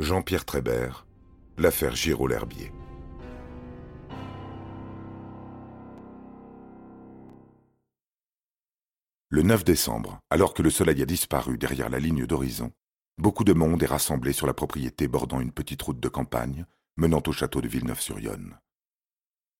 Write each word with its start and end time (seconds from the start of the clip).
Jean-Pierre 0.00 0.46
Trébert, 0.46 1.06
l'affaire 1.58 1.94
Giraud-L'Herbier. 1.94 2.72
Le 9.28 9.42
9 9.42 9.62
décembre, 9.62 10.18
alors 10.30 10.54
que 10.54 10.62
le 10.62 10.70
soleil 10.70 11.02
a 11.02 11.04
disparu 11.04 11.58
derrière 11.58 11.90
la 11.90 11.98
ligne 11.98 12.24
d'horizon, 12.24 12.72
beaucoup 13.18 13.44
de 13.44 13.52
monde 13.52 13.82
est 13.82 13.86
rassemblé 13.86 14.32
sur 14.32 14.46
la 14.46 14.54
propriété 14.54 15.06
bordant 15.06 15.38
une 15.38 15.52
petite 15.52 15.82
route 15.82 16.00
de 16.00 16.08
campagne 16.08 16.64
menant 16.96 17.22
au 17.26 17.32
château 17.32 17.60
de 17.60 17.68
Villeneuve-sur-Yonne. 17.68 18.58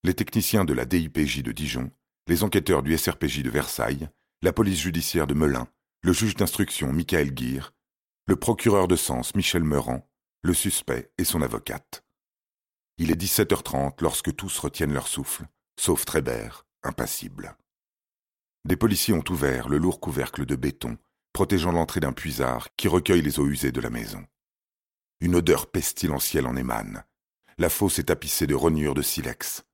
Les 0.05 0.15
techniciens 0.15 0.65
de 0.65 0.73
la 0.73 0.87
DIPJ 0.87 1.43
de 1.43 1.53
Dijon, 1.53 1.91
les 2.29 2.45
enquêteurs 2.45 2.83
du 2.83 2.97
SRPJ 2.97 3.43
de 3.43 3.51
Versailles, 3.51 4.09
la 4.41 4.55
police 4.55 4.81
judiciaire 4.81 5.27
de 5.27 5.35
Melun, 5.35 5.69
le 6.03 6.15
juge 6.15 6.35
d'instruction 6.35 6.95
Michael 6.95 7.35
Guire, 7.35 7.75
le 8.27 8.37
procureur 8.37 8.89
de 8.89 8.97
Sens 8.97 9.35
Michel 9.35 9.65
Meurant, 9.65 10.10
le 10.43 10.55
suspect 10.55 11.11
et 11.19 11.25
son 11.25 11.43
avocate. 11.43 12.05
Il 12.99 13.11
est 13.11 13.21
17h30 13.21 14.03
lorsque 14.03 14.35
tous 14.35 14.59
retiennent 14.59 14.93
leur 14.93 15.09
souffle, 15.09 15.47
sauf 15.79 16.05
Trébert, 16.05 16.67
impassible. 16.83 17.57
Des 18.65 18.77
policiers 18.77 19.15
ont 19.15 19.25
ouvert 19.29 19.69
le 19.69 19.79
lourd 19.79 20.01
couvercle 20.01 20.47
de 20.47 20.57
béton, 20.57 20.99
protégeant 21.33 21.73
l'entrée 21.73 22.01
d'un 22.01 22.13
puisard 22.13 22.69
qui 22.77 22.89
recueille 22.89 23.23
les 23.23 23.39
eaux 23.39 23.47
usées 23.47 23.73
de 23.73 23.81
la 23.81 23.91
maison. 23.91 24.27
Une 25.21 25.35
odeur 25.35 25.71
pestilentielle 25.71 26.47
en 26.47 26.57
émane. 26.57 27.05
La 27.59 27.69
fosse 27.69 27.99
est 27.99 28.05
tapissée 28.05 28.47
de 28.47 28.55
rognures 28.55 28.95
de 28.95 29.03
silex. 29.03 29.65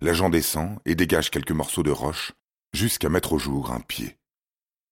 L'agent 0.00 0.28
descend 0.28 0.78
et 0.84 0.94
dégage 0.94 1.30
quelques 1.30 1.52
morceaux 1.52 1.84
de 1.84 1.90
roche 1.90 2.32
jusqu'à 2.72 3.08
mettre 3.08 3.32
au 3.32 3.38
jour 3.38 3.70
un 3.70 3.80
pied. 3.80 4.18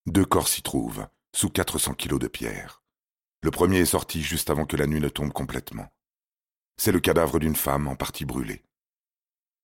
Deux 0.07 0.25
corps 0.25 0.49
s'y 0.49 0.63
trouvent, 0.63 1.07
sous 1.35 1.51
400 1.51 1.95
kilos 1.95 2.21
de 2.21 2.29
pierre. 2.29 2.84
Le 3.45 3.51
premier 3.51 3.81
est 3.81 3.85
sorti 3.85 4.23
juste 4.23 4.49
avant 4.49 4.65
que 4.65 4.75
la 4.75 4.87
nuit 4.87 5.03
ne 5.03 5.11
tombe 5.11 5.31
complètement. 5.31 5.87
C'est 6.79 6.93
le 6.93 6.99
cadavre 6.99 7.39
d'une 7.39 7.55
femme 7.55 7.89
en 7.89 7.95
partie 7.95 8.25
brûlée. 8.25 8.65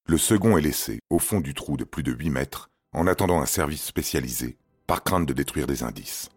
Le 0.06 0.18
second 0.18 0.58
est 0.58 0.60
laissé 0.60 1.00
au 1.08 1.18
fond 1.18 1.40
du 1.40 1.54
trou 1.54 1.78
de 1.78 1.84
plus 1.84 2.02
de 2.02 2.12
8 2.12 2.28
mètres 2.28 2.68
en 2.92 3.06
attendant 3.06 3.40
un 3.40 3.46
service 3.46 3.82
spécialisé 3.82 4.58
par 4.86 5.02
crainte 5.02 5.24
de 5.24 5.32
détruire 5.32 5.66
des 5.66 5.82
indices. 5.82 6.28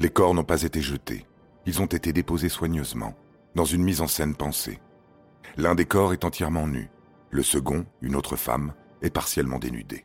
Les 0.00 0.10
corps 0.10 0.34
n'ont 0.34 0.42
pas 0.42 0.64
été 0.64 0.82
jetés, 0.82 1.24
ils 1.66 1.80
ont 1.82 1.86
été 1.86 2.12
déposés 2.12 2.48
soigneusement, 2.48 3.14
dans 3.54 3.64
une 3.64 3.84
mise 3.84 4.00
en 4.00 4.08
scène 4.08 4.34
pensée. 4.34 4.80
L'un 5.56 5.76
des 5.76 5.86
corps 5.86 6.12
est 6.12 6.24
entièrement 6.24 6.66
nu, 6.66 6.90
le 7.30 7.44
second, 7.44 7.86
une 8.02 8.16
autre 8.16 8.34
femme, 8.34 8.74
est 9.02 9.10
partiellement 9.10 9.60
dénudée. 9.60 10.04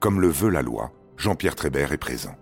Comme 0.00 0.20
le 0.20 0.28
veut 0.28 0.50
la 0.50 0.62
loi, 0.62 0.90
Jean-Pierre 1.16 1.54
Trébert 1.54 1.92
est 1.92 1.98
présent. 1.98 2.34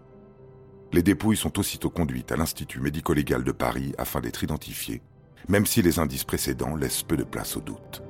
Les 0.93 1.03
dépouilles 1.03 1.37
sont 1.37 1.59
aussitôt 1.59 1.91
conduites 1.91 2.33
à 2.33 2.37
l'Institut 2.37 2.81
médico-légal 2.81 3.45
de 3.45 3.53
Paris 3.53 3.95
afin 3.99 4.21
d'être 4.21 4.43
identifiées, 4.43 5.03
même 5.49 5.67
si 5.67 5.83
les 5.83 5.99
indices 5.99 6.25
précédents 6.25 6.77
laissent 6.77 7.03
peu 7.03 7.17
de 7.17 7.25
place 7.25 7.57
au 7.57 7.61
doute. 7.61 8.03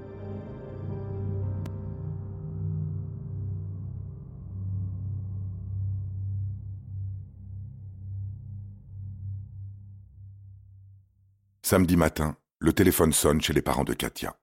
Samedi 11.63 11.97
matin, 11.97 12.35
le 12.61 12.73
téléphone 12.73 13.13
sonne 13.13 13.43
chez 13.43 13.53
les 13.53 13.61
parents 13.61 13.85
de 13.85 13.93
Katia. 13.93 14.39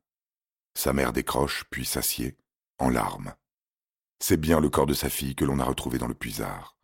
Sa 0.75 0.94
mère 0.94 1.11
décroche, 1.11 1.63
puis 1.72 1.83
s'assied, 1.83 2.38
en 2.78 2.89
larmes. 2.89 3.33
C'est 4.19 4.38
bien 4.38 4.59
le 4.59 4.69
corps 4.69 4.86
de 4.86 4.94
sa 4.94 5.09
fille 5.09 5.36
que 5.36 5.45
l'on 5.45 5.59
a 5.59 5.63
retrouvé 5.63 5.97
dans 5.97 6.08
le 6.08 6.13
puisard. 6.13 6.75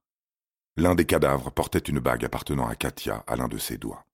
L'un 0.78 0.96
des 0.96 1.06
cadavres 1.06 1.52
portait 1.52 1.80
une 1.80 2.00
bague 2.00 2.24
appartenant 2.24 2.68
à 2.68 2.76
Katia 2.76 3.24
à 3.28 3.36
l'un 3.36 3.48
de 3.48 3.58
ses 3.58 3.78
doigts. 3.78 4.06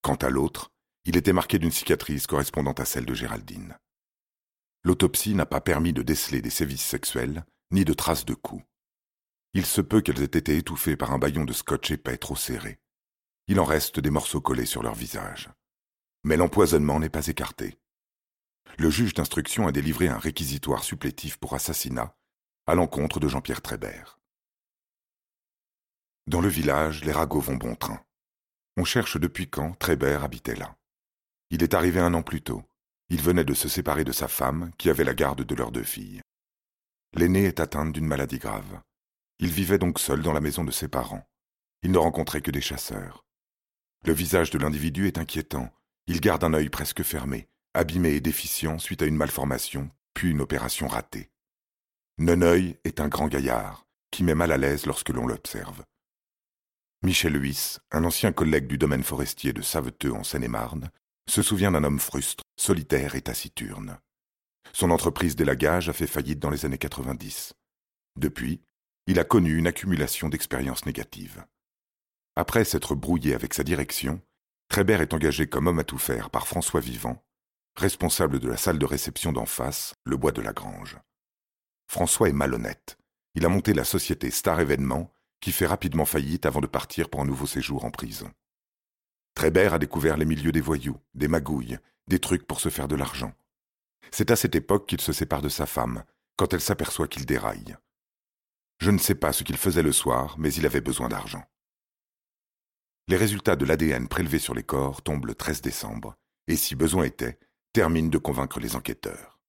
Quant 0.00 0.14
à 0.16 0.30
l'autre, 0.30 0.70
il 1.04 1.16
était 1.16 1.32
marqué 1.32 1.58
d'une 1.58 1.72
cicatrice 1.72 2.26
correspondant 2.26 2.72
à 2.72 2.84
celle 2.84 3.04
de 3.04 3.14
Géraldine. 3.14 3.76
L'autopsie 4.84 5.34
n'a 5.34 5.46
pas 5.46 5.60
permis 5.60 5.92
de 5.92 6.02
déceler 6.02 6.40
des 6.40 6.50
sévices 6.50 6.84
sexuels, 6.84 7.44
ni 7.72 7.84
de 7.84 7.94
traces 7.94 8.24
de 8.24 8.34
coups. 8.34 8.64
Il 9.54 9.66
se 9.66 9.80
peut 9.80 10.00
qu'elles 10.00 10.22
aient 10.22 10.38
été 10.38 10.56
étouffées 10.56 10.96
par 10.96 11.12
un 11.12 11.18
baillon 11.18 11.44
de 11.44 11.52
scotch 11.52 11.90
épais 11.90 12.16
trop 12.16 12.36
serré. 12.36 12.78
Il 13.48 13.60
en 13.60 13.64
reste 13.64 14.00
des 14.00 14.10
morceaux 14.10 14.40
collés 14.40 14.66
sur 14.66 14.82
leur 14.82 14.94
visage. 14.94 15.50
Mais 16.24 16.36
l'empoisonnement 16.36 17.00
n'est 17.00 17.10
pas 17.10 17.26
écarté. 17.26 17.78
Le 18.78 18.88
juge 18.88 19.14
d'instruction 19.14 19.66
a 19.66 19.72
délivré 19.72 20.08
un 20.08 20.18
réquisitoire 20.18 20.84
supplétif 20.84 21.36
pour 21.36 21.54
assassinat 21.54 22.16
à 22.66 22.74
l'encontre 22.74 23.20
de 23.20 23.28
Jean-Pierre 23.28 23.60
Trébert. 23.60 24.21
Dans 26.26 26.40
le 26.40 26.48
village, 26.48 27.04
les 27.04 27.12
ragots 27.12 27.40
vont 27.40 27.56
bon 27.56 27.74
train. 27.74 28.00
On 28.76 28.84
cherche 28.84 29.18
depuis 29.18 29.50
quand 29.50 29.72
Trébert 29.78 30.24
habitait 30.24 30.54
là. 30.54 30.76
Il 31.50 31.62
est 31.62 31.74
arrivé 31.74 32.00
un 32.00 32.14
an 32.14 32.22
plus 32.22 32.42
tôt. 32.42 32.62
Il 33.10 33.20
venait 33.20 33.44
de 33.44 33.54
se 33.54 33.68
séparer 33.68 34.04
de 34.04 34.12
sa 34.12 34.28
femme, 34.28 34.70
qui 34.78 34.88
avait 34.88 35.04
la 35.04 35.14
garde 35.14 35.42
de 35.42 35.54
leurs 35.54 35.72
deux 35.72 35.82
filles. 35.82 36.22
L'aînée 37.14 37.44
est 37.44 37.60
atteinte 37.60 37.92
d'une 37.92 38.06
maladie 38.06 38.38
grave. 38.38 38.80
Il 39.38 39.50
vivait 39.50 39.78
donc 39.78 39.98
seul 39.98 40.22
dans 40.22 40.32
la 40.32 40.40
maison 40.40 40.64
de 40.64 40.70
ses 40.70 40.88
parents. 40.88 41.28
Il 41.82 41.90
ne 41.90 41.98
rencontrait 41.98 42.40
que 42.40 42.50
des 42.52 42.60
chasseurs. 42.60 43.24
Le 44.06 44.12
visage 44.12 44.50
de 44.50 44.58
l'individu 44.58 45.08
est 45.08 45.18
inquiétant. 45.18 45.70
Il 46.06 46.20
garde 46.20 46.44
un 46.44 46.54
œil 46.54 46.70
presque 46.70 47.02
fermé, 47.02 47.48
abîmé 47.74 48.10
et 48.10 48.20
déficient 48.20 48.78
suite 48.78 49.02
à 49.02 49.06
une 49.06 49.16
malformation, 49.16 49.90
puis 50.14 50.30
une 50.30 50.40
opération 50.40 50.86
ratée. 50.86 51.30
Neneuil 52.18 52.78
est 52.84 53.00
un 53.00 53.08
grand 53.08 53.26
gaillard, 53.26 53.86
qui 54.10 54.22
met 54.22 54.34
mal 54.34 54.52
à 54.52 54.56
l'aise 54.56 54.86
lorsque 54.86 55.10
l'on 55.10 55.26
l'observe. 55.26 55.82
Michel 57.04 57.34
Huys, 57.34 57.78
un 57.90 58.04
ancien 58.04 58.30
collègue 58.30 58.68
du 58.68 58.78
domaine 58.78 59.02
forestier 59.02 59.52
de 59.52 59.60
Saveteux 59.60 60.12
en 60.12 60.22
Seine-et-Marne, 60.22 60.88
se 61.28 61.42
souvient 61.42 61.72
d'un 61.72 61.82
homme 61.82 61.98
frustre, 61.98 62.44
solitaire 62.56 63.16
et 63.16 63.22
taciturne. 63.22 63.98
Son 64.72 64.92
entreprise 64.92 65.34
d'élagage 65.34 65.88
a 65.88 65.92
fait 65.92 66.06
faillite 66.06 66.38
dans 66.38 66.50
les 66.50 66.64
années 66.64 66.78
90. 66.78 67.54
Depuis, 68.14 68.60
il 69.08 69.18
a 69.18 69.24
connu 69.24 69.56
une 69.56 69.66
accumulation 69.66 70.28
d'expériences 70.28 70.86
négatives. 70.86 71.44
Après 72.36 72.64
s'être 72.64 72.94
brouillé 72.94 73.34
avec 73.34 73.52
sa 73.52 73.64
direction, 73.64 74.20
Trébert 74.68 75.00
est 75.00 75.12
engagé 75.12 75.48
comme 75.48 75.66
homme 75.66 75.80
à 75.80 75.84
tout 75.84 75.98
faire 75.98 76.30
par 76.30 76.46
François 76.46 76.80
Vivant, 76.80 77.20
responsable 77.74 78.38
de 78.38 78.48
la 78.48 78.56
salle 78.56 78.78
de 78.78 78.86
réception 78.86 79.32
d'en 79.32 79.46
face, 79.46 79.94
le 80.04 80.16
bois 80.16 80.30
de 80.32 80.40
la 80.40 80.52
Grange. 80.52 80.98
François 81.88 82.28
est 82.28 82.32
malhonnête. 82.32 82.96
Il 83.34 83.44
a 83.44 83.48
monté 83.48 83.74
la 83.74 83.84
société 83.84 84.30
Star 84.30 84.60
Événements 84.60 85.12
qui 85.42 85.52
fait 85.52 85.66
rapidement 85.66 86.06
faillite 86.06 86.46
avant 86.46 86.60
de 86.60 86.66
partir 86.66 87.10
pour 87.10 87.20
un 87.20 87.26
nouveau 87.26 87.46
séjour 87.46 87.84
en 87.84 87.90
prison. 87.90 88.30
Trébert 89.34 89.74
a 89.74 89.78
découvert 89.78 90.16
les 90.16 90.24
milieux 90.24 90.52
des 90.52 90.60
voyous, 90.60 90.96
des 91.14 91.28
magouilles, 91.28 91.78
des 92.06 92.20
trucs 92.20 92.46
pour 92.46 92.60
se 92.60 92.68
faire 92.68 92.88
de 92.88 92.94
l'argent. 92.94 93.34
C'est 94.12 94.30
à 94.30 94.36
cette 94.36 94.54
époque 94.54 94.86
qu'il 94.86 95.00
se 95.00 95.12
sépare 95.12 95.42
de 95.42 95.48
sa 95.48 95.66
femme, 95.66 96.04
quand 96.36 96.54
elle 96.54 96.60
s'aperçoit 96.60 97.08
qu'il 97.08 97.26
déraille. 97.26 97.76
Je 98.78 98.90
ne 98.90 98.98
sais 98.98 99.14
pas 99.16 99.32
ce 99.32 99.42
qu'il 99.42 99.56
faisait 99.56 99.82
le 99.82 99.92
soir, 99.92 100.36
mais 100.38 100.52
il 100.54 100.64
avait 100.64 100.80
besoin 100.80 101.08
d'argent. 101.08 101.44
Les 103.08 103.16
résultats 103.16 103.56
de 103.56 103.64
l'ADN 103.64 104.06
prélevés 104.08 104.38
sur 104.38 104.54
les 104.54 104.62
corps 104.62 105.02
tombent 105.02 105.26
le 105.26 105.34
13 105.34 105.60
décembre, 105.60 106.14
et 106.46 106.56
si 106.56 106.76
besoin 106.76 107.04
était, 107.04 107.38
terminent 107.72 108.08
de 108.08 108.18
convaincre 108.18 108.60
les 108.60 108.76
enquêteurs. 108.76 109.40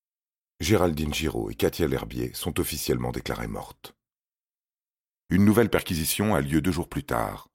Géraldine 0.60 1.14
Giraud 1.14 1.52
et 1.52 1.56
Katia 1.56 1.88
L'Herbier 1.88 2.34
sont 2.34 2.60
officiellement 2.60 3.12
déclarées 3.12 3.48
mortes. 3.48 3.96
Une 5.34 5.46
nouvelle 5.46 5.72
perquisition 5.72 6.36
a 6.36 6.42
lieu 6.42 6.62
deux 6.62 6.72
jours 6.72 6.88
plus 6.88 7.04
tard. 7.04 7.50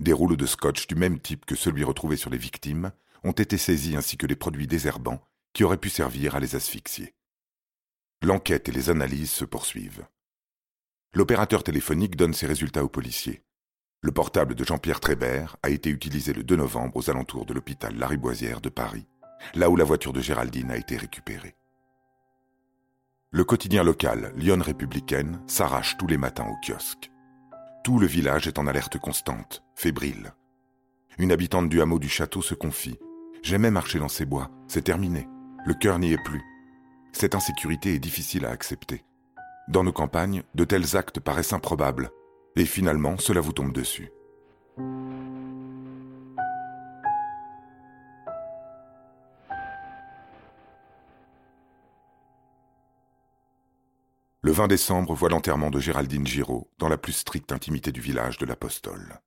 Des 0.00 0.14
rouleaux 0.14 0.34
de 0.34 0.46
scotch 0.46 0.86
du 0.86 0.94
même 0.94 1.20
type 1.20 1.44
que 1.44 1.56
celui 1.56 1.84
retrouvé 1.84 2.16
sur 2.16 2.30
les 2.30 2.38
victimes 2.38 2.90
ont 3.22 3.32
été 3.32 3.58
saisis 3.58 3.96
ainsi 3.96 4.16
que 4.16 4.26
des 4.26 4.34
produits 4.34 4.66
désherbants 4.66 5.20
qui 5.52 5.62
auraient 5.62 5.76
pu 5.76 5.90
servir 5.90 6.36
à 6.36 6.40
les 6.40 6.56
asphyxier. 6.56 7.14
L'enquête 8.22 8.70
et 8.70 8.72
les 8.72 8.88
analyses 8.88 9.30
se 9.30 9.44
poursuivent. 9.44 10.06
L'opérateur 11.12 11.62
téléphonique 11.62 12.16
donne 12.16 12.32
ses 12.32 12.46
résultats 12.46 12.82
aux 12.82 12.88
policiers. 12.88 13.42
Le 14.00 14.10
portable 14.10 14.54
de 14.54 14.64
Jean-Pierre 14.64 15.00
Trébert 15.00 15.58
a 15.62 15.68
été 15.68 15.90
utilisé 15.90 16.32
le 16.32 16.44
2 16.44 16.56
novembre 16.56 16.96
aux 16.96 17.10
alentours 17.10 17.44
de 17.44 17.52
l'hôpital 17.52 17.94
Lariboisière 17.94 18.62
de 18.62 18.70
Paris, 18.70 19.06
là 19.52 19.68
où 19.68 19.76
la 19.76 19.84
voiture 19.84 20.14
de 20.14 20.22
Géraldine 20.22 20.70
a 20.70 20.78
été 20.78 20.96
récupérée. 20.96 21.56
Le 23.32 23.44
quotidien 23.44 23.84
local, 23.84 24.32
Lyon 24.34 24.62
républicaine, 24.62 25.42
s'arrache 25.46 25.98
tous 25.98 26.06
les 26.06 26.16
matins 26.16 26.46
au 26.46 26.56
kiosque. 26.66 27.10
Tout 27.88 27.98
le 27.98 28.06
village 28.06 28.46
est 28.46 28.58
en 28.58 28.66
alerte 28.66 28.98
constante, 28.98 29.62
fébrile. 29.74 30.34
Une 31.16 31.32
habitante 31.32 31.70
du 31.70 31.80
hameau 31.80 31.98
du 31.98 32.10
château 32.10 32.42
se 32.42 32.52
confie. 32.52 32.98
J'aimais 33.42 33.70
marcher 33.70 33.98
dans 33.98 34.10
ces 34.10 34.26
bois, 34.26 34.50
c'est 34.66 34.84
terminé. 34.84 35.26
Le 35.64 35.72
cœur 35.72 35.98
n'y 35.98 36.12
est 36.12 36.22
plus. 36.22 36.42
Cette 37.12 37.34
insécurité 37.34 37.94
est 37.94 37.98
difficile 37.98 38.44
à 38.44 38.50
accepter. 38.50 39.06
Dans 39.68 39.84
nos 39.84 39.92
campagnes, 39.92 40.42
de 40.54 40.64
tels 40.64 40.98
actes 40.98 41.18
paraissent 41.18 41.54
improbables, 41.54 42.10
et 42.56 42.66
finalement, 42.66 43.16
cela 43.16 43.40
vous 43.40 43.54
tombe 43.54 43.72
dessus. 43.72 44.10
Le 54.48 54.54
20 54.54 54.66
décembre 54.68 55.12
voit 55.12 55.28
l'enterrement 55.28 55.68
de 55.68 55.78
Géraldine 55.78 56.26
Giraud 56.26 56.70
dans 56.78 56.88
la 56.88 56.96
plus 56.96 57.12
stricte 57.12 57.52
intimité 57.52 57.92
du 57.92 58.00
village 58.00 58.38
de 58.38 58.46
l'Apostole. 58.46 59.20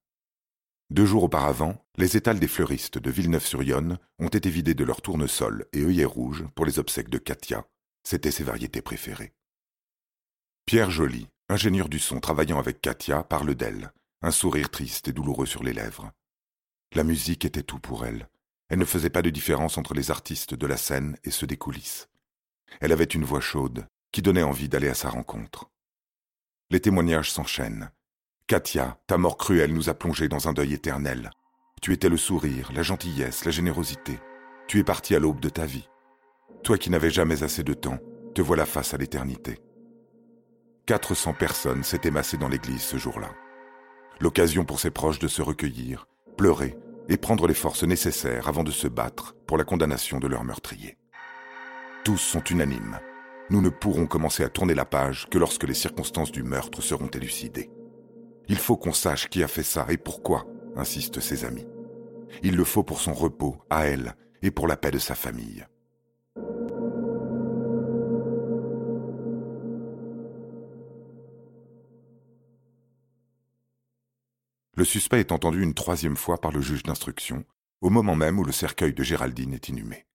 Deux 0.89 1.06
jours 1.06 1.25
auparavant, 1.25 1.85
les 1.95 2.18
étals 2.18 2.39
des 2.39 2.47
fleuristes 2.47 2.97
de 2.97 3.12
Villeneuve-sur-Yonne 3.12 4.00
ont 4.18 4.29
été 4.29 4.50
vidés 4.50 4.73
de 4.73 4.83
leurs 4.83 5.03
tournesols 5.03 5.68
et 5.73 5.83
œillets 5.83 6.06
rouges 6.06 6.44
pour 6.56 6.65
les 6.65 6.79
obsèques 6.79 7.12
de 7.12 7.19
Katia. 7.19 7.68
C'étaient 8.03 8.31
ses 8.31 8.44
variétés 8.44 8.81
préférées. 8.81 9.31
Pierre 10.65 10.89
Joly, 10.89 11.27
ingénieur 11.50 11.88
du 11.88 12.00
son 12.00 12.19
travaillant 12.19 12.57
avec 12.57 12.81
Katia, 12.81 13.23
parle 13.23 13.53
d'elle, 13.53 13.94
un 14.23 14.31
sourire 14.31 14.71
triste 14.71 15.07
et 15.07 15.13
douloureux 15.13 15.45
sur 15.45 15.62
les 15.62 15.73
lèvres. 15.73 16.12
La 16.95 17.03
musique 17.03 17.45
était 17.45 17.62
tout 17.62 17.79
pour 17.79 18.07
elle. 18.07 18.27
Elle 18.69 18.79
ne 18.79 18.85
faisait 18.85 19.12
pas 19.12 19.21
de 19.21 19.29
différence 19.29 19.77
entre 19.77 19.94
les 19.94 20.09
artistes 20.09 20.56
de 20.56 20.65
la 20.65 20.77
scène 20.77 21.15
et 21.23 21.29
ceux 21.29 21.45
des 21.45 21.57
coulisses. 21.57 22.09
Elle 22.79 22.91
avait 22.91 23.03
une 23.03 23.23
voix 23.23 23.39
chaude 23.39 23.85
qui 24.11 24.21
donnait 24.21 24.43
envie 24.43 24.69
d'aller 24.69 24.89
à 24.89 24.93
sa 24.93 25.09
rencontre. 25.09 25.69
Les 26.69 26.79
témoignages 26.79 27.31
s'enchaînent. 27.31 27.91
Katia, 28.47 28.97
ta 29.07 29.17
mort 29.17 29.37
cruelle 29.37 29.73
nous 29.73 29.89
a 29.89 29.93
plongés 29.93 30.27
dans 30.27 30.47
un 30.47 30.53
deuil 30.53 30.73
éternel. 30.73 31.31
Tu 31.81 31.93
étais 31.93 32.09
le 32.09 32.17
sourire, 32.17 32.71
la 32.73 32.83
gentillesse, 32.83 33.45
la 33.45 33.51
générosité. 33.51 34.19
Tu 34.67 34.79
es 34.79 34.83
parti 34.83 35.15
à 35.15 35.19
l'aube 35.19 35.39
de 35.39 35.49
ta 35.49 35.65
vie. 35.65 35.87
Toi 36.63 36.77
qui 36.77 36.89
n'avais 36.89 37.09
jamais 37.09 37.43
assez 37.43 37.63
de 37.63 37.73
temps, 37.73 37.99
te 38.35 38.41
voilà 38.41 38.65
face 38.65 38.93
à 38.93 38.97
l'éternité. 38.97 39.59
400 40.85 41.33
personnes 41.33 41.83
s'étaient 41.83 42.11
massées 42.11 42.37
dans 42.37 42.49
l'église 42.49 42.81
ce 42.81 42.97
jour-là. 42.97 43.31
L'occasion 44.19 44.65
pour 44.65 44.79
ses 44.79 44.91
proches 44.91 45.19
de 45.19 45.27
se 45.27 45.41
recueillir, 45.41 46.07
pleurer 46.37 46.77
et 47.09 47.17
prendre 47.17 47.47
les 47.47 47.53
forces 47.53 47.83
nécessaires 47.83 48.47
avant 48.47 48.63
de 48.63 48.71
se 48.71 48.87
battre 48.87 49.35
pour 49.47 49.57
la 49.57 49.63
condamnation 49.63 50.19
de 50.19 50.27
leur 50.27 50.43
meurtrier. 50.43 50.97
Tous 52.03 52.17
sont 52.17 52.43
unanimes. 52.43 52.99
Nous 53.51 53.62
ne 53.62 53.68
pourrons 53.68 54.07
commencer 54.07 54.45
à 54.45 54.50
tourner 54.50 54.74
la 54.74 54.86
page 54.86 55.27
que 55.30 55.38
lorsque 55.38 55.65
les 55.65 55.74
circonstances 55.74 56.31
du 56.31 56.42
meurtre 56.42 56.81
seront 56.81 57.09
élucidées. 57.09 57.69
Il 58.48 58.56
faut 58.56 58.77
qu'on 58.77 58.94
sache 58.94 59.27
qui 59.27 59.44
a 59.44 59.50
fait 59.50 59.62
ça 59.62 59.86
et 59.89 59.98
pourquoi, 59.98 60.45
insistent 60.77 61.19
ses 61.19 61.44
amis. 61.44 61.68
Il 62.44 62.56
le 62.56 62.63
faut 62.63 62.83
pour 62.83 63.01
son 63.01 63.13
repos, 63.13 63.57
à 63.69 63.88
elle, 63.88 64.15
et 64.42 64.51
pour 64.51 64.69
la 64.69 64.77
paix 64.77 64.92
de 64.92 65.00
sa 65.00 65.15
famille. 65.15 65.65
Le 74.77 74.86
suspect 74.86 75.19
est 75.19 75.33
entendu 75.33 75.62
une 75.62 75.74
troisième 75.74 76.15
fois 76.15 76.39
par 76.39 76.54
le 76.54 76.62
juge 76.62 76.83
d'instruction, 76.83 77.44
au 77.81 77.89
moment 77.89 78.15
même 78.15 78.39
où 78.39 78.45
le 78.45 78.54
cercueil 78.54 78.94
de 78.94 79.04
Géraldine 79.04 79.54
est 79.54 79.68
inhumé. 79.68 80.06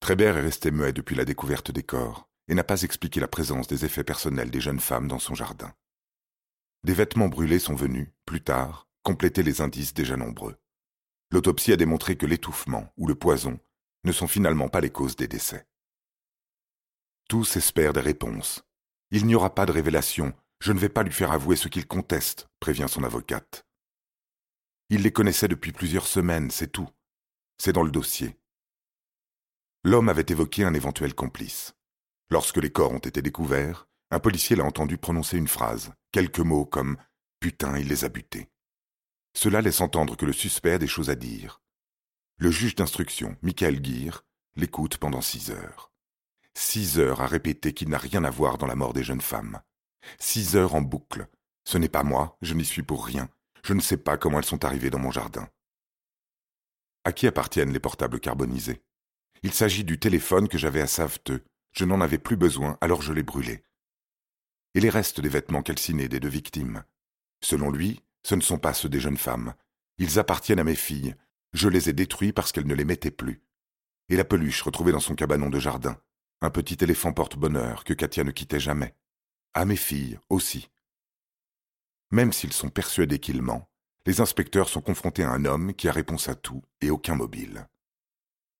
Trébert 0.00 0.36
est 0.36 0.42
resté 0.42 0.70
muet 0.70 0.92
depuis 0.92 1.14
la 1.14 1.24
découverte 1.24 1.70
des 1.70 1.82
corps 1.82 2.28
et 2.48 2.54
n'a 2.54 2.64
pas 2.64 2.82
expliqué 2.82 3.20
la 3.20 3.28
présence 3.28 3.68
des 3.68 3.84
effets 3.84 4.04
personnels 4.04 4.50
des 4.50 4.60
jeunes 4.60 4.80
femmes 4.80 5.08
dans 5.08 5.18
son 5.18 5.34
jardin. 5.34 5.72
Des 6.84 6.94
vêtements 6.94 7.28
brûlés 7.28 7.58
sont 7.58 7.74
venus, 7.74 8.08
plus 8.24 8.42
tard, 8.42 8.88
compléter 9.02 9.42
les 9.42 9.60
indices 9.60 9.94
déjà 9.94 10.16
nombreux. 10.16 10.56
L'autopsie 11.30 11.72
a 11.72 11.76
démontré 11.76 12.16
que 12.16 12.26
l'étouffement 12.26 12.92
ou 12.96 13.06
le 13.06 13.14
poison 13.14 13.60
ne 14.04 14.12
sont 14.12 14.26
finalement 14.26 14.68
pas 14.68 14.80
les 14.80 14.90
causes 14.90 15.16
des 15.16 15.28
décès. 15.28 15.68
Tous 17.28 17.56
espèrent 17.56 17.92
des 17.92 18.00
réponses. 18.00 18.64
Il 19.10 19.26
n'y 19.26 19.34
aura 19.34 19.54
pas 19.54 19.66
de 19.66 19.72
révélation 19.72 20.34
je 20.60 20.72
ne 20.72 20.78
vais 20.78 20.90
pas 20.90 21.02
lui 21.02 21.12
faire 21.12 21.32
avouer 21.32 21.56
ce 21.56 21.68
qu'il 21.68 21.86
conteste, 21.86 22.48
prévient 22.60 22.86
son 22.88 23.02
avocate. 23.02 23.66
Il 24.90 25.02
les 25.02 25.12
connaissait 25.12 25.48
depuis 25.48 25.72
plusieurs 25.72 26.06
semaines, 26.06 26.50
c'est 26.50 26.70
tout. 26.70 26.88
C'est 27.58 27.72
dans 27.72 27.82
le 27.82 27.90
dossier. 27.90 28.36
L'homme 29.82 30.10
avait 30.10 30.26
évoqué 30.28 30.64
un 30.64 30.74
éventuel 30.74 31.14
complice. 31.14 31.74
Lorsque 32.30 32.58
les 32.58 32.70
corps 32.70 32.92
ont 32.92 32.98
été 32.98 33.22
découverts, 33.22 33.88
un 34.10 34.20
policier 34.20 34.54
l'a 34.54 34.64
entendu 34.64 34.98
prononcer 34.98 35.38
une 35.38 35.48
phrase, 35.48 35.92
quelques 36.12 36.40
mots 36.40 36.66
comme 36.66 36.98
Putain, 37.40 37.78
il 37.78 37.88
les 37.88 38.04
a 38.04 38.10
butés. 38.10 38.50
Cela 39.32 39.62
laisse 39.62 39.80
entendre 39.80 40.16
que 40.16 40.26
le 40.26 40.34
suspect 40.34 40.72
a 40.72 40.78
des 40.78 40.86
choses 40.86 41.08
à 41.08 41.14
dire. 41.14 41.62
Le 42.36 42.50
juge 42.50 42.74
d'instruction, 42.74 43.36
Michael 43.40 43.80
Guire, 43.80 44.26
l'écoute 44.54 44.98
pendant 44.98 45.22
six 45.22 45.50
heures. 45.50 45.92
Six 46.52 46.98
heures 46.98 47.22
à 47.22 47.26
répéter 47.26 47.72
qu'il 47.72 47.88
n'a 47.88 47.98
rien 47.98 48.24
à 48.24 48.30
voir 48.30 48.58
dans 48.58 48.66
la 48.66 48.74
mort 48.74 48.92
des 48.92 49.04
jeunes 49.04 49.22
femmes. 49.22 49.62
Six 50.18 50.56
heures 50.56 50.74
en 50.74 50.82
boucle. 50.82 51.26
Ce 51.64 51.78
n'est 51.78 51.88
pas 51.88 52.02
moi, 52.02 52.36
je 52.42 52.52
n'y 52.52 52.66
suis 52.66 52.82
pour 52.82 53.06
rien. 53.06 53.30
Je 53.64 53.72
ne 53.72 53.80
sais 53.80 53.96
pas 53.96 54.18
comment 54.18 54.38
elles 54.38 54.44
sont 54.44 54.64
arrivées 54.64 54.90
dans 54.90 54.98
mon 54.98 55.10
jardin. 55.10 55.48
À 57.04 57.12
qui 57.12 57.26
appartiennent 57.26 57.72
les 57.72 57.80
portables 57.80 58.20
carbonisés? 58.20 58.82
Il 59.42 59.52
s'agit 59.52 59.84
du 59.84 59.98
téléphone 59.98 60.48
que 60.48 60.58
j'avais 60.58 60.80
à 60.80 60.86
Saveteux. 60.86 61.44
Je 61.72 61.84
n'en 61.84 62.00
avais 62.00 62.18
plus 62.18 62.36
besoin, 62.36 62.76
alors 62.80 63.02
je 63.02 63.12
l'ai 63.12 63.22
brûlé. 63.22 63.62
Et 64.74 64.80
les 64.80 64.90
restes 64.90 65.20
des 65.20 65.28
vêtements 65.28 65.62
calcinés 65.62 66.08
des 66.08 66.20
deux 66.20 66.28
victimes 66.28 66.84
Selon 67.42 67.70
lui, 67.70 68.02
ce 68.22 68.34
ne 68.34 68.40
sont 68.40 68.58
pas 68.58 68.74
ceux 68.74 68.88
des 68.88 69.00
jeunes 69.00 69.16
femmes. 69.16 69.54
Ils 69.98 70.18
appartiennent 70.18 70.58
à 70.58 70.64
mes 70.64 70.74
filles. 70.74 71.14
Je 71.52 71.68
les 71.68 71.88
ai 71.88 71.92
détruits 71.92 72.32
parce 72.32 72.52
qu'elles 72.52 72.66
ne 72.66 72.74
les 72.74 72.84
mettaient 72.84 73.10
plus. 73.10 73.42
Et 74.08 74.16
la 74.16 74.24
peluche 74.24 74.62
retrouvée 74.62 74.92
dans 74.92 75.00
son 75.00 75.14
cabanon 75.14 75.48
de 75.48 75.58
jardin. 75.58 76.00
Un 76.42 76.50
petit 76.50 76.76
éléphant 76.82 77.12
porte-bonheur 77.12 77.84
que 77.84 77.94
Katia 77.94 78.24
ne 78.24 78.30
quittait 78.30 78.60
jamais 78.60 78.94
à 79.54 79.64
mes 79.64 79.76
filles 79.76 80.18
aussi. 80.28 80.70
Même 82.10 82.32
s'ils 82.32 82.52
sont 82.52 82.70
persuadés 82.70 83.18
qu'il 83.18 83.42
ment, 83.42 83.68
les 84.06 84.20
inspecteurs 84.20 84.68
sont 84.68 84.80
confrontés 84.80 85.22
à 85.22 85.30
un 85.30 85.44
homme 85.44 85.74
qui 85.74 85.88
a 85.88 85.92
réponse 85.92 86.28
à 86.28 86.34
tout 86.34 86.62
et 86.80 86.90
aucun 86.90 87.14
mobile. 87.14 87.68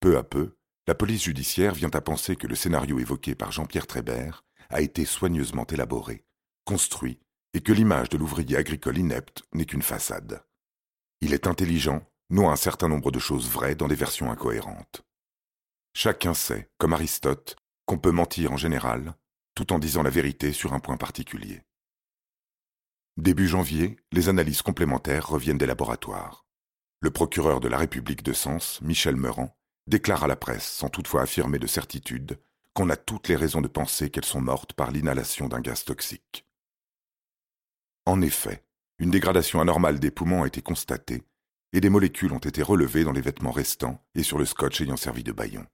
Peu 0.01 0.17
à 0.17 0.23
peu, 0.23 0.57
la 0.91 0.97
police 0.97 1.23
judiciaire 1.23 1.73
vient 1.73 1.95
à 1.95 2.01
penser 2.01 2.35
que 2.35 2.49
le 2.49 2.57
scénario 2.57 2.99
évoqué 2.99 3.37
par 3.37 3.53
Jean-Pierre 3.53 3.87
Trébert 3.87 4.45
a 4.71 4.81
été 4.81 5.05
soigneusement 5.05 5.65
élaboré, 5.69 6.25
construit, 6.65 7.21
et 7.55 7.61
que 7.61 7.71
l'image 7.71 8.09
de 8.09 8.19
l'ouvrier 8.19 8.57
agricole 8.57 8.99
inepte 8.99 9.45
n'est 9.55 9.67
qu'une 9.67 9.83
façade. 9.83 10.43
Il 11.21 11.33
est 11.33 11.47
intelligent, 11.47 12.03
noie 12.29 12.51
un 12.51 12.57
certain 12.57 12.89
nombre 12.89 13.13
de 13.13 13.21
choses 13.21 13.49
vraies 13.49 13.77
dans 13.77 13.87
des 13.87 13.95
versions 13.95 14.33
incohérentes. 14.33 15.03
Chacun 15.95 16.35
sait, 16.35 16.69
comme 16.77 16.93
Aristote, 16.93 17.55
qu'on 17.87 17.99
peut 17.99 18.11
mentir 18.11 18.51
en 18.51 18.57
général, 18.57 19.15
tout 19.55 19.73
en 19.73 19.79
disant 19.79 20.03
la 20.03 20.11
vérité 20.11 20.53
sur 20.53 20.73
un 20.73 20.81
point 20.81 20.97
particulier. 20.97 21.63
Début 23.17 23.47
janvier, 23.47 23.97
les 24.11 24.29
analyses 24.29 24.63
complémentaires 24.63 25.29
reviennent 25.29 25.57
des 25.57 25.67
laboratoires. 25.67 26.47
Le 26.99 27.13
procureur 27.13 27.61
de 27.61 27.69
la 27.69 27.79
République 27.79 28.25
de 28.25 28.33
Sens, 28.33 28.81
Michel 28.83 29.15
Meurant, 29.15 29.57
déclare 29.91 30.25
à 30.25 30.29
la 30.29 30.37
presse, 30.37 30.67
sans 30.67 30.89
toutefois 30.89 31.23
affirmer 31.23 31.59
de 31.59 31.67
certitude, 31.67 32.39
qu'on 32.73 32.89
a 32.89 32.97
toutes 32.97 33.29
les 33.29 33.37
raisons 33.37 33.61
de 33.61 33.69
penser 33.69 34.09
qu'elles 34.09 34.25
sont 34.25 34.41
mortes 34.41 34.73
par 34.73 34.91
l'inhalation 34.91 35.49
d'un 35.49 35.61
gaz 35.61 35.85
toxique. 35.85 36.47
En 38.07 38.23
effet, 38.23 38.65
une 38.99 39.11
dégradation 39.11 39.61
anormale 39.61 40.01
des 40.01 40.11
poumons 40.11 40.45
a 40.45 40.47
été 40.47 40.63
constatée 40.63 41.23
et 41.73 41.81
des 41.81 41.91
molécules 41.91 42.33
ont 42.33 42.39
été 42.39 42.63
relevées 42.63 43.05
dans 43.05 43.13
les 43.13 43.21
vêtements 43.21 43.51
restants 43.51 44.03
et 44.15 44.23
sur 44.23 44.39
le 44.39 44.45
scotch 44.45 44.81
ayant 44.81 44.97
servi 44.97 45.23
de 45.23 45.33
baillon. 45.33 45.67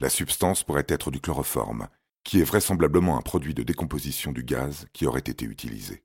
La 0.00 0.10
substance 0.10 0.64
pourrait 0.64 0.86
être 0.88 1.10
du 1.10 1.20
chloroforme 1.20 1.88
qui 2.24 2.40
est 2.40 2.44
vraisemblablement 2.44 3.18
un 3.18 3.22
produit 3.22 3.54
de 3.54 3.62
décomposition 3.62 4.32
du 4.32 4.42
gaz 4.42 4.86
qui 4.92 5.06
aurait 5.06 5.20
été 5.20 5.44
utilisé. 5.44 6.02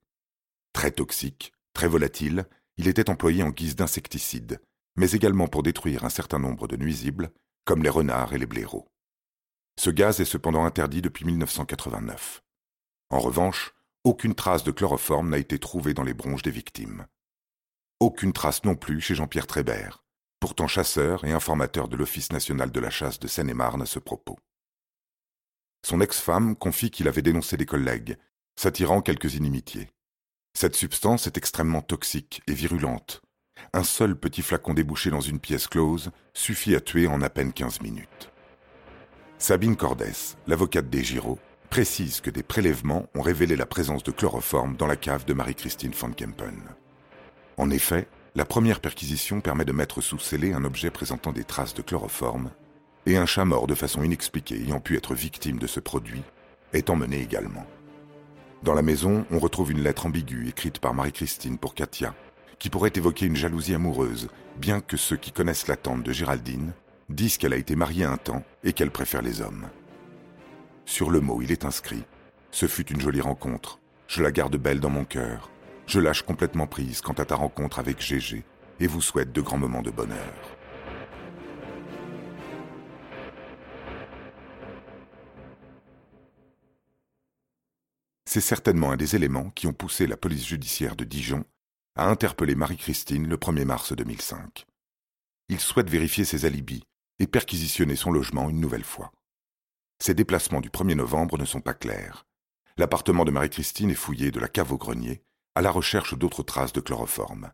Très 0.74 0.92
toxique, 0.92 1.54
très 1.74 1.88
volatile, 1.88 2.46
il 2.78 2.88
était 2.88 3.10
employé 3.10 3.42
en 3.42 3.50
guise 3.50 3.76
d'insecticide, 3.76 4.62
mais 5.00 5.12
également 5.12 5.48
pour 5.48 5.64
détruire 5.64 6.04
un 6.04 6.10
certain 6.10 6.40
nombre 6.40 6.68
de 6.68 6.76
nuisibles, 6.76 7.32
comme 7.64 7.84
les 7.84 7.90
renards 7.90 8.34
et 8.34 8.38
les 8.38 8.46
blaireaux. 8.46 8.92
Ce 9.80 9.90
gaz 9.90 10.20
est 10.20 10.26
cependant 10.26 10.66
interdit 10.66 11.02
depuis 11.02 11.24
1989. 11.24 12.44
En 13.10 13.20
revanche, 13.20 13.74
aucune 14.04 14.36
trace 14.36 14.66
de 14.66 14.72
chloroforme 14.72 15.30
n'a 15.30 15.38
été 15.38 15.58
trouvée 15.58 15.94
dans 15.94 16.04
les 16.04 16.14
bronches 16.14 16.42
des 16.42 16.52
victimes. 16.52 17.08
Aucune 18.02 18.34
trace 18.34 18.66
non 18.66 18.76
plus 18.76 19.00
chez 19.00 19.16
Jean-Pierre 19.16 19.48
Trébert, 19.48 20.04
pourtant 20.42 20.68
chasseur 20.68 21.24
et 21.24 21.32
informateur 21.32 21.88
de 21.88 21.96
l'Office 21.96 22.34
national 22.34 22.70
de 22.70 22.80
la 22.82 22.90
chasse 22.90 23.20
de 23.20 23.28
Seine-et-Marne 23.30 23.84
à 23.84 23.86
ce 23.86 24.00
propos. 24.00 24.38
Son 25.86 26.02
ex-femme 26.02 26.58
confie 26.58 26.92
qu'il 26.92 27.08
avait 27.08 27.22
dénoncé 27.22 27.56
des 27.56 27.66
collègues, 27.66 28.18
s'attirant 28.58 29.02
quelques 29.02 29.36
inimitiés. 29.36 29.92
Cette 30.54 30.76
substance 30.76 31.26
est 31.26 31.38
extrêmement 31.38 31.82
toxique 31.82 32.42
et 32.48 32.54
virulente. 32.54 33.22
Un 33.74 33.84
seul 33.84 34.16
petit 34.16 34.42
flacon 34.42 34.74
débouché 34.74 35.10
dans 35.10 35.22
une 35.22 35.40
pièce 35.40 35.68
close 35.68 36.12
suffit 36.34 36.76
à 36.76 36.80
tuer 36.80 37.08
en 37.08 37.22
à 37.22 37.30
peine 37.30 37.54
15 37.54 37.82
minutes. 37.82 38.32
Sabine 39.38 39.76
Cordès, 39.76 40.36
l'avocate 40.48 40.90
des 40.90 41.04
Giraud, 41.04 41.40
précise 41.70 42.20
que 42.20 42.30
des 42.30 42.44
prélèvements 42.44 43.08
ont 43.16 43.22
révélé 43.22 43.56
la 43.56 43.66
présence 43.66 44.04
de 44.04 44.12
chloroforme 44.12 44.76
dans 44.76 44.88
la 44.88 44.96
cave 44.96 45.26
de 45.26 45.34
Marie-Christine 45.34 45.92
von 45.92 46.12
Kempen. 46.12 46.62
En 47.58 47.70
effet, 47.70 48.08
la 48.36 48.46
première 48.46 48.80
perquisition 48.80 49.42
permet 49.42 49.66
de 49.66 49.72
mettre 49.72 50.02
sous 50.02 50.20
scellé 50.20 50.54
un 50.54 50.64
objet 50.64 50.92
présentant 50.92 51.32
des 51.32 51.44
traces 51.44 51.74
de 51.74 51.82
chloroforme 51.82 52.52
et 53.06 53.18
un 53.18 53.26
chat 53.26 53.46
mort 53.46 53.68
de 53.68 53.76
façon 53.76 54.04
inexpliquée 54.04 54.62
ayant 54.62 54.80
pu 54.80 54.98
être 54.98 55.14
victime 55.14 55.60
de 55.60 55.68
ce 55.68 55.80
produit 55.80 56.24
est 56.74 56.90
emmené 56.90 57.22
également. 57.22 57.66
Dans 58.64 58.74
la 58.74 58.82
maison, 58.82 59.26
on 59.32 59.40
retrouve 59.40 59.72
une 59.72 59.84
lettre 59.84 60.06
ambiguë 60.06 60.50
écrite 60.50 60.80
par 60.80 60.94
Marie-Christine 60.94 61.58
pour 61.58 61.76
Katia, 61.76 62.14
qui 62.60 62.70
pourrait 62.70 62.92
évoquer 62.94 63.26
une 63.26 63.36
jalousie 63.36 63.74
amoureuse, 63.74 64.28
bien 64.58 64.82
que 64.82 64.98
ceux 64.98 65.18
qui 65.18 65.32
connaissent 65.32 65.68
la 65.68 65.78
tante 65.78 66.04
de 66.04 66.12
Géraldine 66.12 66.74
disent 67.08 67.38
qu'elle 67.38 67.54
a 67.54 67.58
été 67.58 67.76
mariée 67.76 68.04
un 68.04 68.18
temps 68.18 68.44
et 68.64 68.74
qu'elle 68.74 68.92
préfère 68.92 69.22
les 69.22 69.42
hommes. 69.42 69.68
Sur 70.86 71.10
le 71.10 71.22
mot, 71.22 71.42
il 71.42 71.52
est 71.52 71.66
inscrit 71.66 72.04
Ce 72.52 72.68
fut 72.68 72.92
une 72.92 73.02
jolie 73.02 73.22
rencontre. 73.22 73.80
Je 74.08 74.22
la 74.22 74.32
garde 74.32 74.58
belle 74.58 74.80
dans 74.80 74.90
mon 74.90 75.06
cœur. 75.06 75.50
je 75.88 76.00
lâche 76.00 76.22
complètement 76.22 76.68
prise 76.68 77.02
quant 77.02 77.14
à 77.14 77.26
ta 77.26 77.36
rencontre 77.36 77.80
avec 77.80 78.02
Gégé 78.02 78.44
et 78.80 78.88
vous 78.88 79.02
souhaite 79.02 79.32
de 79.32 79.42
grands 79.42 79.58
moments 79.58 79.82
de 79.82 79.92
bonheur. 79.92 80.34
C'est 88.26 88.42
certainement 88.42 88.92
un 88.92 88.98
des 88.98 89.16
éléments 89.16 89.50
qui 89.56 89.66
ont 89.66 89.74
poussé 89.74 90.06
la 90.06 90.16
police 90.16 90.46
judiciaire 90.46 90.96
de 90.96 91.04
Dijon 91.04 91.46
à 92.00 92.06
interpeller 92.06 92.56
Marie-Christine 92.56 93.28
le 93.28 93.36
1er 93.36 93.66
mars 93.66 93.92
2005. 93.92 94.66
Il 95.50 95.60
souhaite 95.60 95.90
vérifier 95.90 96.24
ses 96.24 96.46
alibis 96.46 96.86
et 97.20 97.28
perquisitionner 97.28 97.98
son 97.98 98.10
logement 98.10 98.50
une 98.50 98.62
nouvelle 98.62 98.86
fois. 98.86 99.12
Ses 100.02 100.14
déplacements 100.14 100.62
du 100.62 100.70
1er 100.70 100.94
novembre 100.94 101.38
ne 101.38 101.44
sont 101.44 101.60
pas 101.60 101.74
clairs. 101.74 102.26
L'appartement 102.78 103.26
de 103.26 103.32
Marie-Christine 103.32 103.90
est 103.90 103.96
fouillé 103.96 104.32
de 104.32 104.40
la 104.40 104.48
cave 104.48 104.72
au 104.72 104.78
grenier 104.78 105.22
à 105.56 105.62
la 105.62 105.72
recherche 105.72 106.18
d'autres 106.18 106.42
traces 106.42 106.72
de 106.72 106.80
chloroforme. 106.80 107.52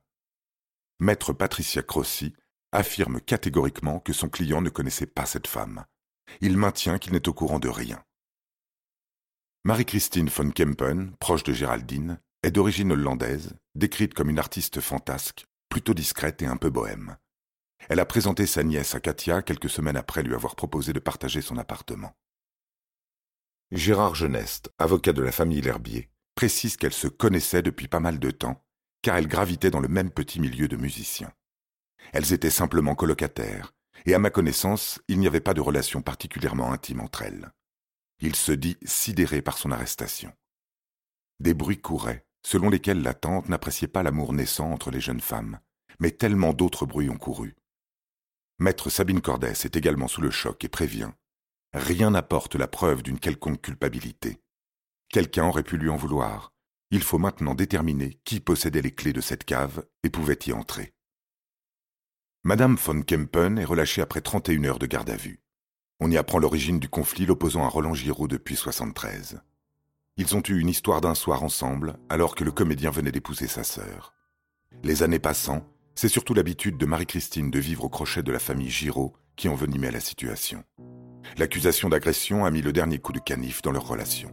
Maître 1.00 1.34
Patricia 1.34 1.82
Crossi 1.82 2.36
affirme 2.72 3.22
catégoriquement 3.22 4.00
que 4.00 4.14
son 4.14 4.30
client 4.30 4.62
ne 4.62 4.70
connaissait 4.70 5.08
pas 5.08 5.26
cette 5.26 5.48
femme. 5.48 5.86
Il 6.42 6.56
maintient 6.56 7.00
qu'il 7.00 7.14
n'est 7.14 7.28
au 7.28 7.34
courant 7.34 7.60
de 7.60 7.70
rien. 7.70 8.04
Marie-Christine 9.64 10.30
von 10.30 10.52
Kempen, 10.52 11.16
proche 11.18 11.44
de 11.44 11.54
Géraldine, 11.54 12.20
est 12.46 12.52
d'origine 12.52 12.92
hollandaise, 12.92 13.56
décrite 13.74 14.14
comme 14.14 14.30
une 14.30 14.38
artiste 14.38 14.80
fantasque, 14.80 15.48
plutôt 15.68 15.96
discrète 15.96 16.44
et 16.44 16.46
un 16.46 16.58
peu 16.58 16.70
bohème. 16.70 17.18
Elle 17.90 18.00
a 18.00 18.06
présenté 18.06 18.46
sa 18.46 18.64
nièce 18.64 18.94
à 18.94 19.00
Katia 19.00 19.42
quelques 19.42 19.70
semaines 19.70 19.98
après 19.98 20.22
lui 20.22 20.36
avoir 20.36 20.56
proposé 20.56 20.94
de 20.94 21.00
partager 21.00 21.42
son 21.42 21.58
appartement. 21.58 22.16
Gérard 23.72 24.14
Geneste, 24.14 24.72
avocat 24.78 25.12
de 25.12 25.24
la 25.24 25.32
famille 25.32 25.62
L'Herbier, 25.62 26.12
précise 26.36 26.78
qu'elle 26.78 26.94
se 26.94 27.08
connaissait 27.08 27.64
depuis 27.64 27.88
pas 27.88 28.00
mal 28.00 28.20
de 28.20 28.30
temps, 28.30 28.64
car 29.02 29.18
elles 29.18 29.28
gravitaient 29.28 29.72
dans 29.72 29.80
le 29.80 29.88
même 29.88 30.12
petit 30.12 30.40
milieu 30.40 30.68
de 30.68 30.78
musiciens. 30.78 31.34
Elles 32.14 32.32
étaient 32.32 32.52
simplement 32.52 32.94
colocataires, 32.94 33.74
et 34.06 34.14
à 34.14 34.20
ma 34.20 34.30
connaissance, 34.30 35.02
il 35.08 35.20
n'y 35.20 35.26
avait 35.26 35.42
pas 35.42 35.56
de 35.56 35.62
relation 35.62 36.04
particulièrement 36.04 36.72
intime 36.72 37.02
entre 37.02 37.24
elles. 37.24 37.52
Il 38.20 38.36
se 38.36 38.52
dit 38.52 38.78
sidéré 38.84 39.42
par 39.42 39.58
son 39.58 39.72
arrestation. 39.72 40.32
Des 41.40 41.56
bruits 41.56 41.82
couraient, 41.82 42.25
selon 42.46 42.70
lesquels 42.70 43.02
la 43.02 43.16
tante 43.16 43.50
n'appréciait 43.50 43.88
pas 43.88 44.04
l'amour 44.04 44.32
naissant 44.32 44.72
entre 44.72 44.92
les 44.92 45.02
jeunes 45.02 45.20
femmes, 45.20 45.60
mais 46.00 46.12
tellement 46.12 46.54
d'autres 46.54 46.86
bruits 46.86 47.10
ont 47.10 47.18
couru. 47.18 47.56
Maître 48.60 48.92
Sabine 48.92 49.20
Cordès 49.20 49.66
est 49.66 49.76
également 49.76 50.08
sous 50.08 50.22
le 50.22 50.30
choc 50.30 50.64
et 50.64 50.70
prévient. 50.70 51.10
Rien 51.74 52.12
n'apporte 52.12 52.54
la 52.56 52.68
preuve 52.68 53.02
d'une 53.02 53.20
quelconque 53.20 53.62
culpabilité. 53.62 54.38
Quelqu'un 55.10 55.48
aurait 55.48 55.64
pu 55.64 55.78
lui 55.78 55.90
en 55.90 55.96
vouloir. 55.96 56.54
Il 56.92 57.02
faut 57.02 57.18
maintenant 57.18 57.56
déterminer 57.56 58.20
qui 58.26 58.40
possédait 58.40 58.84
les 58.84 58.94
clés 58.94 59.12
de 59.12 59.22
cette 59.22 59.44
cave 59.44 59.84
et 60.04 60.12
pouvait 60.12 60.38
y 60.46 60.54
entrer. 60.54 60.94
Madame 62.44 62.76
von 62.76 63.02
Kempen 63.02 63.58
est 63.58 63.66
relâchée 63.66 64.04
après 64.04 64.22
31 64.22 64.66
heures 64.66 64.80
de 64.80 64.86
garde 64.86 65.10
à 65.10 65.18
vue. 65.18 65.42
On 66.00 66.12
y 66.12 66.18
apprend 66.18 66.38
l'origine 66.38 66.80
du 66.80 66.90
conflit 66.90 67.26
l'opposant 67.26 67.66
à 67.66 67.70
Roland 67.70 67.96
Giraud 67.96 68.28
depuis 68.28 68.56
73. 68.56 69.42
Ils 70.18 70.34
ont 70.34 70.42
eu 70.48 70.60
une 70.60 70.70
histoire 70.70 71.02
d'un 71.02 71.14
soir 71.14 71.44
ensemble, 71.44 71.98
alors 72.08 72.36
que 72.36 72.46
le 72.46 72.52
comédien 72.54 72.90
venait 72.90 73.12
d'épouser 73.12 73.48
sa 73.48 73.66
sœur. 73.66 74.14
Les 74.82 75.04
années 75.04 75.20
passant, 75.20 75.68
c'est 75.94 76.08
surtout 76.08 76.34
l'habitude 76.34 76.78
de 76.78 76.86
Marie-Christine 76.86 77.52
de 77.52 77.60
vivre 77.60 77.84
au 77.84 77.90
crochet 77.90 78.24
de 78.24 78.32
la 78.32 78.40
famille 78.40 78.70
Giraud 78.70 79.14
qui 79.36 79.50
envenimait 79.50 79.92
la 79.92 80.00
situation. 80.00 80.64
L'accusation 81.38 81.90
d'agression 81.90 82.46
a 82.46 82.52
mis 82.52 82.62
le 82.62 82.72
dernier 82.72 83.00
coup 83.00 83.12
de 83.12 83.20
canif 83.20 83.62
dans 83.62 83.74
leur 83.74 83.86
relation. 83.90 84.32